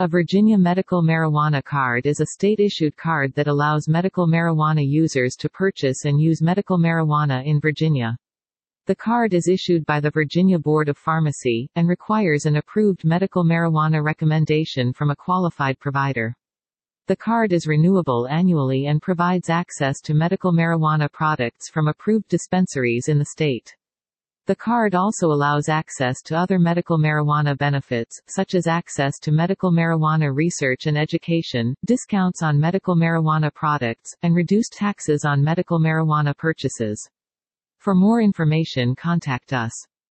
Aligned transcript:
A 0.00 0.06
Virginia 0.06 0.56
medical 0.56 1.02
marijuana 1.02 1.60
card 1.60 2.06
is 2.06 2.20
a 2.20 2.26
state-issued 2.26 2.96
card 2.96 3.34
that 3.34 3.48
allows 3.48 3.88
medical 3.88 4.28
marijuana 4.28 4.88
users 4.88 5.34
to 5.34 5.48
purchase 5.48 6.04
and 6.04 6.20
use 6.20 6.40
medical 6.40 6.78
marijuana 6.78 7.44
in 7.44 7.58
Virginia. 7.58 8.16
The 8.86 8.94
card 8.94 9.34
is 9.34 9.48
issued 9.48 9.84
by 9.86 9.98
the 9.98 10.12
Virginia 10.12 10.56
Board 10.56 10.88
of 10.88 10.96
Pharmacy, 10.96 11.68
and 11.74 11.88
requires 11.88 12.46
an 12.46 12.58
approved 12.58 13.04
medical 13.04 13.42
marijuana 13.42 14.00
recommendation 14.00 14.92
from 14.92 15.10
a 15.10 15.16
qualified 15.16 15.80
provider. 15.80 16.32
The 17.08 17.16
card 17.16 17.52
is 17.52 17.66
renewable 17.66 18.28
annually 18.28 18.86
and 18.86 19.02
provides 19.02 19.50
access 19.50 20.00
to 20.02 20.14
medical 20.14 20.52
marijuana 20.52 21.10
products 21.10 21.70
from 21.70 21.88
approved 21.88 22.28
dispensaries 22.28 23.08
in 23.08 23.18
the 23.18 23.24
state. 23.24 23.74
The 24.48 24.56
card 24.56 24.94
also 24.94 25.26
allows 25.26 25.68
access 25.68 26.22
to 26.22 26.34
other 26.34 26.58
medical 26.58 26.96
marijuana 26.96 27.54
benefits, 27.54 28.18
such 28.28 28.54
as 28.54 28.66
access 28.66 29.18
to 29.18 29.30
medical 29.30 29.70
marijuana 29.70 30.34
research 30.34 30.86
and 30.86 30.96
education, 30.96 31.74
discounts 31.84 32.42
on 32.42 32.58
medical 32.58 32.96
marijuana 32.96 33.52
products, 33.52 34.16
and 34.22 34.34
reduced 34.34 34.72
taxes 34.72 35.26
on 35.26 35.44
medical 35.44 35.78
marijuana 35.78 36.34
purchases. 36.34 37.10
For 37.76 37.94
more 37.94 38.22
information 38.22 38.94
contact 38.94 39.52
us. 39.52 39.70